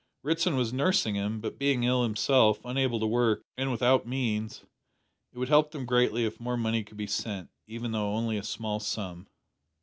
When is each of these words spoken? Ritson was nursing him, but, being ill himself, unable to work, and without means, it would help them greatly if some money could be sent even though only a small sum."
Ritson 0.23 0.55
was 0.55 0.73
nursing 0.73 1.13
him, 1.13 1.39
but, 1.39 1.59
being 1.59 1.83
ill 1.83 2.01
himself, 2.01 2.59
unable 2.65 2.99
to 3.01 3.05
work, 3.05 3.43
and 3.55 3.69
without 3.71 4.07
means, 4.07 4.63
it 5.31 5.37
would 5.37 5.49
help 5.49 5.69
them 5.69 5.85
greatly 5.85 6.25
if 6.25 6.37
some 6.37 6.59
money 6.59 6.83
could 6.83 6.97
be 6.97 7.05
sent 7.05 7.51
even 7.67 7.91
though 7.91 8.15
only 8.15 8.35
a 8.37 8.41
small 8.41 8.79
sum." 8.79 9.27